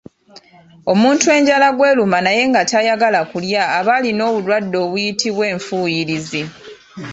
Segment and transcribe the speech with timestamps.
[0.91, 6.41] Omuntu enjala gw’eruma naye nga tayagala kulya aba alina obulwadde obuyitibwa Enfuuyirizi.